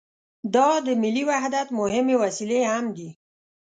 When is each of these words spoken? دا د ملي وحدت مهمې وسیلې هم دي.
دا 0.55 0.69
د 0.85 0.87
ملي 1.01 1.23
وحدت 1.29 1.67
مهمې 1.79 2.15
وسیلې 2.23 2.61
هم 2.71 2.85
دي. 2.97 3.09